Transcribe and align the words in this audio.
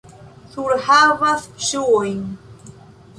Surhavas 0.53 1.45
ŝuojn. 1.67 2.25